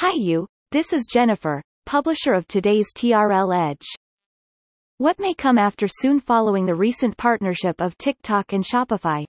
Hi 0.00 0.12
you, 0.14 0.46
this 0.72 0.92
is 0.94 1.06
Jennifer, 1.12 1.60
publisher 1.84 2.32
of 2.32 2.48
today's 2.48 2.86
TRL 2.96 3.54
Edge. 3.54 3.86
What 4.96 5.18
may 5.18 5.34
come 5.34 5.58
after 5.58 5.86
soon 5.86 6.20
following 6.20 6.64
the 6.64 6.74
recent 6.74 7.18
partnership 7.18 7.82
of 7.82 7.98
TikTok 7.98 8.54
and 8.54 8.64
Shopify? 8.64 9.26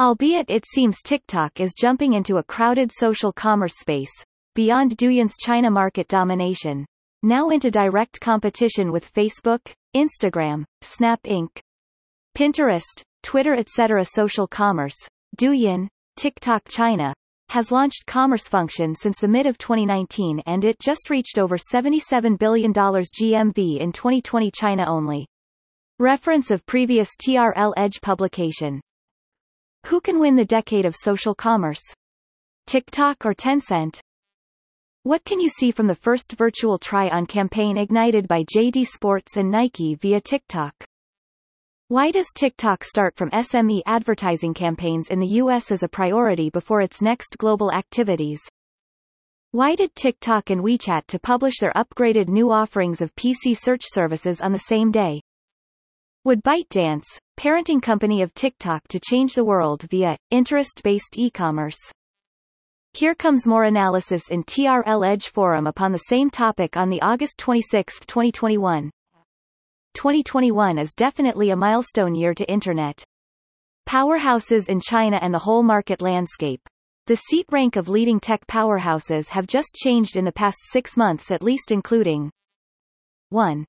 Albeit 0.00 0.48
it 0.48 0.64
seems 0.66 1.02
TikTok 1.02 1.60
is 1.60 1.74
jumping 1.78 2.14
into 2.14 2.38
a 2.38 2.42
crowded 2.42 2.90
social 2.90 3.34
commerce 3.34 3.74
space, 3.78 4.24
beyond 4.54 4.96
Douyin's 4.96 5.36
China 5.36 5.70
market 5.70 6.08
domination, 6.08 6.86
now 7.22 7.50
into 7.50 7.70
direct 7.70 8.18
competition 8.18 8.92
with 8.92 9.12
Facebook, 9.12 9.60
Instagram, 9.94 10.64
Snap 10.80 11.22
Inc., 11.24 11.50
Pinterest, 12.34 13.02
Twitter 13.22 13.52
etc. 13.52 14.02
Social 14.06 14.46
commerce, 14.46 14.96
Douyin, 15.36 15.86
TikTok 16.16 16.62
China, 16.66 17.12
has 17.50 17.70
launched 17.70 18.06
commerce 18.06 18.48
function 18.48 18.94
since 18.94 19.18
the 19.18 19.28
mid 19.28 19.44
of 19.44 19.58
2019 19.58 20.40
and 20.46 20.64
it 20.64 20.80
just 20.80 21.10
reached 21.10 21.36
over 21.36 21.58
$77 21.58 22.38
billion 22.38 22.72
GMV 22.72 23.80
in 23.80 23.92
2020 23.92 24.50
China 24.50 24.86
only. 24.88 25.26
Reference 25.98 26.50
of 26.50 26.64
previous 26.64 27.10
TRL 27.22 27.74
Edge 27.76 28.00
publication. 28.00 28.80
Who 29.86 30.00
can 30.00 30.18
win 30.18 30.36
the 30.36 30.44
decade 30.44 30.84
of 30.84 30.94
social 30.94 31.34
commerce? 31.34 31.82
TikTok 32.66 33.26
or 33.26 33.34
Tencent? 33.34 34.00
What 35.02 35.24
can 35.24 35.40
you 35.40 35.48
see 35.48 35.70
from 35.70 35.86
the 35.86 35.94
first 35.94 36.34
virtual 36.36 36.78
try-on 36.78 37.26
campaign 37.26 37.76
ignited 37.76 38.28
by 38.28 38.44
JD 38.44 38.86
Sports 38.86 39.36
and 39.36 39.50
Nike 39.50 39.94
via 39.94 40.20
TikTok? 40.20 40.74
Why 41.88 42.10
does 42.10 42.28
TikTok 42.36 42.84
start 42.84 43.16
from 43.16 43.30
SME 43.30 43.82
advertising 43.86 44.54
campaigns 44.54 45.08
in 45.08 45.18
the 45.18 45.40
US 45.42 45.72
as 45.72 45.82
a 45.82 45.88
priority 45.88 46.50
before 46.50 46.82
its 46.82 47.02
next 47.02 47.38
global 47.38 47.72
activities? 47.72 48.40
Why 49.52 49.74
did 49.74 49.96
TikTok 49.96 50.50
and 50.50 50.60
WeChat 50.62 51.06
to 51.08 51.18
publish 51.18 51.58
their 51.58 51.72
upgraded 51.72 52.28
new 52.28 52.52
offerings 52.52 53.00
of 53.00 53.12
PC 53.16 53.56
search 53.56 53.82
services 53.84 54.40
on 54.40 54.52
the 54.52 54.58
same 54.60 54.92
day? 54.92 55.22
Would 56.24 56.44
ByteDance, 56.44 57.04
parenting 57.38 57.80
company 57.80 58.20
of 58.20 58.34
TikTok 58.34 58.86
to 58.88 59.00
change 59.00 59.32
the 59.32 59.44
world 59.44 59.86
via 59.88 60.18
interest-based 60.30 61.16
e-commerce? 61.16 61.78
Here 62.92 63.14
comes 63.14 63.46
more 63.46 63.64
analysis 63.64 64.30
in 64.30 64.44
TRL 64.44 65.06
Edge 65.06 65.28
forum 65.28 65.66
upon 65.66 65.92
the 65.92 66.08
same 66.10 66.28
topic 66.28 66.76
on 66.76 66.90
the 66.90 67.00
August 67.00 67.38
26, 67.38 68.00
2021. 68.00 68.90
2021 69.94 70.76
is 70.76 70.92
definitely 70.92 71.48
a 71.48 71.56
milestone 71.56 72.14
year 72.14 72.34
to 72.34 72.50
Internet. 72.50 73.02
Powerhouses 73.88 74.68
in 74.68 74.78
China 74.78 75.18
and 75.22 75.32
the 75.32 75.38
whole 75.38 75.62
market 75.62 76.02
landscape. 76.02 76.60
The 77.06 77.16
seat 77.16 77.46
rank 77.50 77.76
of 77.76 77.88
leading 77.88 78.20
tech 78.20 78.46
powerhouses 78.46 79.30
have 79.30 79.46
just 79.46 79.74
changed 79.74 80.16
in 80.16 80.26
the 80.26 80.32
past 80.32 80.58
six 80.70 80.98
months 80.98 81.30
at 81.30 81.42
least 81.42 81.70
including 81.70 82.30
1. 83.30 83.64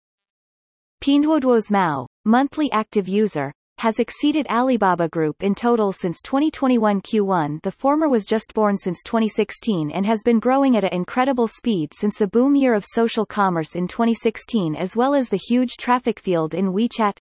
Pinduoduo's 1.01 1.72
MAU, 1.72 2.07
monthly 2.26 2.72
active 2.72 3.08
user, 3.08 3.52
has 3.82 3.98
exceeded 3.98 4.46
Alibaba 4.48 5.09
Group 5.09 5.42
in 5.42 5.56
total 5.56 5.92
since 5.92 6.22
2021 6.22 7.02
Q1 7.02 7.64
the 7.64 7.72
former 7.72 8.08
was 8.08 8.26
just 8.26 8.54
born 8.54 8.78
since 8.78 9.02
2016 9.04 9.90
and 9.90 10.06
has 10.06 10.22
been 10.24 10.40
growing 10.40 10.78
at 10.78 10.84
an 10.84 10.94
incredible 10.94 11.48
speed 11.48 11.92
since 11.92 12.20
the 12.20 12.28
boom 12.28 12.54
year 12.54 12.76
of 12.76 12.86
social 12.86 13.26
commerce 13.26 13.76
in 13.76 13.88
2016 13.88 14.76
as 14.76 14.96
well 14.96 15.16
as 15.16 15.30
the 15.30 15.42
huge 15.50 15.78
traffic 15.78 16.20
field 16.20 16.54
in 16.54 16.74
WeChat. 16.74 17.18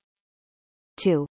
2. 0.96 1.26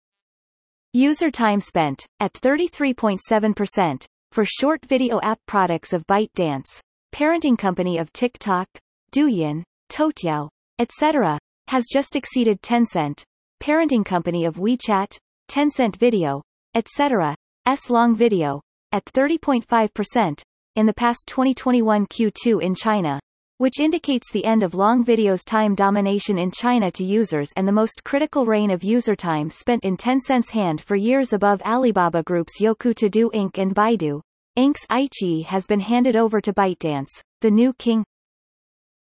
User 0.91 1.31
time 1.31 1.61
spent, 1.61 2.05
at 2.19 2.33
33.7%, 2.33 4.05
for 4.33 4.43
short 4.45 4.85
video 4.85 5.21
app 5.21 5.39
products 5.47 5.93
of 5.93 6.05
ByteDance, 6.07 6.81
parenting 7.13 7.57
company 7.57 7.97
of 7.97 8.11
TikTok, 8.11 8.67
Douyin, 9.13 9.63
Toutiao, 9.89 10.49
etc., 10.79 11.39
has 11.69 11.85
just 11.89 12.17
exceeded 12.17 12.61
Tencent, 12.61 13.23
parenting 13.63 14.03
company 14.03 14.43
of 14.43 14.55
WeChat, 14.57 15.17
Tencent 15.47 15.95
Video, 15.95 16.41
etc., 16.75 17.33
S 17.65 17.89
Long 17.89 18.13
Video, 18.13 18.59
at 18.91 19.05
30.5%, 19.05 20.41
in 20.75 20.85
the 20.85 20.93
past 20.93 21.27
2021 21.27 22.05
Q2 22.07 22.61
in 22.61 22.75
China, 22.75 23.21
which 23.59 23.79
indicates 23.79 24.29
the 24.33 24.43
end 24.43 24.63
of 24.63 24.73
long 24.73 25.05
videos 25.05 25.45
time 25.45 25.75
domination 25.75 26.37
in 26.37 26.51
China 26.51 26.91
to 26.91 27.05
users 27.05 27.51
and 27.55 27.65
the 27.65 27.71
most 27.71 28.03
critical 28.03 28.45
reign 28.45 28.69
of 28.69 28.83
user 28.83 29.15
time 29.15 29.49
spent 29.49 29.85
in 29.85 29.95
Tencent's 29.95 30.49
hand 30.49 30.81
for 30.81 30.97
years 30.97 31.31
above 31.31 31.61
Alibaba 31.61 32.21
Group's 32.23 32.59
Youku 32.59 32.93
Tudou 32.93 33.31
Inc. 33.31 33.57
and 33.57 33.73
Baidu. 33.73 34.19
Inc.'s 34.57 34.85
iQiyi 34.89 35.45
has 35.45 35.65
been 35.67 35.79
handed 35.79 36.17
over 36.17 36.41
to 36.41 36.51
ByteDance, 36.51 37.21
the 37.39 37.51
new 37.51 37.71
king. 37.73 38.03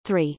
3. 0.04 0.36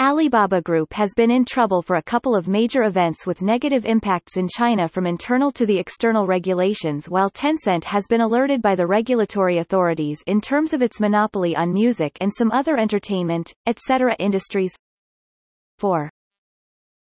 Alibaba 0.00 0.62
Group 0.62 0.94
has 0.94 1.12
been 1.14 1.30
in 1.30 1.44
trouble 1.44 1.82
for 1.82 1.96
a 1.96 2.02
couple 2.02 2.34
of 2.34 2.48
major 2.48 2.84
events 2.84 3.26
with 3.26 3.42
negative 3.42 3.84
impacts 3.84 4.38
in 4.38 4.48
China 4.48 4.88
from 4.88 5.06
internal 5.06 5.50
to 5.50 5.66
the 5.66 5.76
external 5.76 6.26
regulations 6.26 7.10
while 7.10 7.28
Tencent 7.28 7.84
has 7.84 8.06
been 8.08 8.22
alerted 8.22 8.62
by 8.62 8.74
the 8.74 8.86
regulatory 8.86 9.58
authorities 9.58 10.22
in 10.26 10.40
terms 10.40 10.72
of 10.72 10.80
its 10.80 11.00
monopoly 11.00 11.54
on 11.54 11.74
music 11.74 12.16
and 12.22 12.32
some 12.32 12.50
other 12.50 12.78
entertainment, 12.78 13.52
etc. 13.66 14.16
industries. 14.18 14.74
4. 15.76 16.08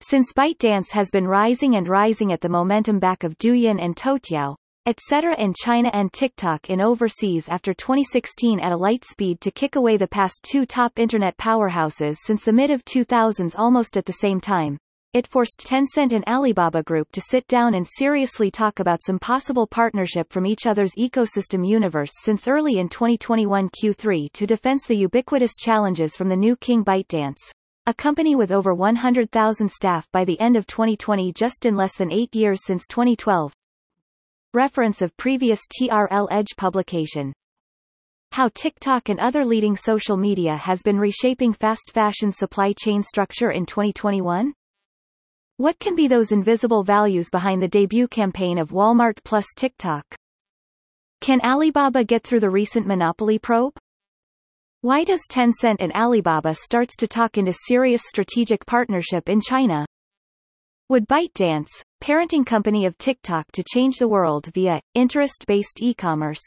Since 0.00 0.32
ByteDance 0.32 0.90
has 0.90 1.12
been 1.12 1.28
rising 1.28 1.76
and 1.76 1.88
rising 1.88 2.32
at 2.32 2.40
the 2.40 2.48
momentum 2.48 2.98
back 2.98 3.22
of 3.22 3.38
Douyin 3.38 3.80
and 3.80 3.94
Toutiao, 3.94 4.56
etc. 4.86 5.34
in 5.38 5.52
China 5.54 5.90
and 5.92 6.12
TikTok 6.12 6.70
in 6.70 6.80
overseas 6.80 7.48
after 7.48 7.74
2016 7.74 8.58
at 8.58 8.72
a 8.72 8.76
light 8.76 9.04
speed 9.04 9.40
to 9.40 9.50
kick 9.50 9.76
away 9.76 9.96
the 9.96 10.08
past 10.08 10.40
two 10.42 10.64
top 10.64 10.98
internet 10.98 11.36
powerhouses 11.36 12.16
since 12.24 12.44
the 12.44 12.52
mid 12.52 12.70
of 12.70 12.84
2000s 12.84 13.54
almost 13.58 13.96
at 13.96 14.06
the 14.06 14.12
same 14.12 14.40
time. 14.40 14.78
it 15.12 15.26
forced 15.26 15.64
Tencent 15.66 16.12
and 16.12 16.24
Alibaba 16.26 16.82
Group 16.82 17.10
to 17.12 17.20
sit 17.20 17.46
down 17.48 17.74
and 17.74 17.86
seriously 17.86 18.50
talk 18.50 18.78
about 18.78 19.02
some 19.04 19.18
possible 19.18 19.66
partnership 19.66 20.32
from 20.32 20.46
each 20.46 20.66
other's 20.66 20.94
ecosystem 20.96 21.66
universe 21.66 22.12
since 22.22 22.48
early 22.48 22.78
in 22.78 22.88
2021 22.88 23.68
Q3 23.70 24.32
to 24.32 24.46
defense 24.46 24.86
the 24.86 24.96
ubiquitous 24.96 25.56
challenges 25.58 26.16
from 26.16 26.28
the 26.28 26.36
new 26.36 26.56
King 26.56 26.84
ByteDance. 26.84 27.40
A 27.86 27.94
company 27.94 28.36
with 28.36 28.52
over 28.52 28.72
100,000 28.72 29.68
staff 29.68 30.06
by 30.12 30.24
the 30.24 30.38
end 30.38 30.56
of 30.56 30.66
2020 30.66 31.32
just 31.32 31.66
in 31.66 31.74
less 31.74 31.96
than 31.96 32.12
eight 32.12 32.34
years 32.36 32.60
since 32.64 32.86
2012. 32.86 33.52
Reference 34.52 35.00
of 35.00 35.16
previous 35.16 35.60
TRL 35.68 36.26
Edge 36.32 36.56
publication. 36.56 37.32
How 38.32 38.50
TikTok 38.52 39.08
and 39.08 39.20
other 39.20 39.44
leading 39.44 39.76
social 39.76 40.16
media 40.16 40.56
has 40.56 40.82
been 40.82 40.98
reshaping 40.98 41.52
fast 41.52 41.92
fashion 41.94 42.32
supply 42.32 42.74
chain 42.76 43.00
structure 43.00 43.52
in 43.52 43.64
2021? 43.64 44.52
What 45.58 45.78
can 45.78 45.94
be 45.94 46.08
those 46.08 46.32
invisible 46.32 46.82
values 46.82 47.30
behind 47.30 47.62
the 47.62 47.68
debut 47.68 48.08
campaign 48.08 48.58
of 48.58 48.70
Walmart 48.70 49.22
plus 49.22 49.46
TikTok? 49.56 50.04
Can 51.20 51.40
Alibaba 51.42 52.02
get 52.02 52.24
through 52.24 52.40
the 52.40 52.50
recent 52.50 52.88
monopoly 52.88 53.38
probe? 53.38 53.78
Why 54.80 55.04
does 55.04 55.20
Tencent 55.30 55.76
and 55.78 55.92
Alibaba 55.92 56.56
starts 56.56 56.96
to 56.96 57.06
talk 57.06 57.38
into 57.38 57.52
serious 57.52 58.02
strategic 58.04 58.66
partnership 58.66 59.28
in 59.28 59.40
China? 59.40 59.86
Would 60.88 61.06
ByteDance, 61.06 61.68
parenting 62.00 62.46
company 62.46 62.86
of 62.86 62.98
TikTok 62.98 63.52
to 63.52 63.62
change 63.62 63.98
the 63.98 64.08
world 64.08 64.50
via 64.54 64.80
interest-based 64.94 65.80
e-commerce? 65.80 66.42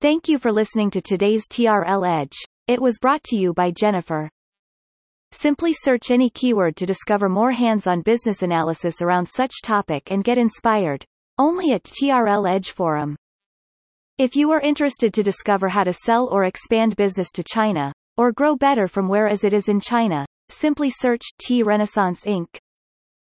Thank 0.00 0.28
you 0.28 0.38
for 0.38 0.52
listening 0.52 0.90
to 0.90 1.00
today's 1.00 1.44
TRL 1.48 2.20
Edge. 2.20 2.36
It 2.66 2.82
was 2.82 2.98
brought 2.98 3.22
to 3.24 3.36
you 3.36 3.54
by 3.54 3.70
Jennifer. 3.70 4.28
Simply 5.30 5.72
search 5.72 6.10
any 6.10 6.28
keyword 6.28 6.76
to 6.76 6.86
discover 6.86 7.28
more 7.28 7.52
hands-on 7.52 8.02
business 8.02 8.42
analysis 8.42 9.00
around 9.00 9.26
such 9.26 9.62
topic 9.62 10.10
and 10.10 10.24
get 10.24 10.38
inspired. 10.38 11.04
Only 11.38 11.72
at 11.72 11.84
TRL 11.84 12.50
Edge 12.50 12.70
Forum. 12.70 13.16
If 14.18 14.36
you 14.36 14.50
are 14.50 14.60
interested 14.60 15.14
to 15.14 15.22
discover 15.22 15.68
how 15.68 15.84
to 15.84 15.92
sell 15.92 16.28
or 16.30 16.44
expand 16.44 16.96
business 16.96 17.30
to 17.32 17.42
China, 17.42 17.92
or 18.16 18.30
grow 18.30 18.56
better 18.56 18.86
from 18.88 19.08
where 19.08 19.28
as 19.28 19.42
it 19.42 19.54
is 19.54 19.68
in 19.68 19.80
China, 19.80 20.26
simply 20.48 20.90
search 20.90 21.22
T 21.38 21.62
Renaissance 21.62 22.24
Inc. 22.24 22.46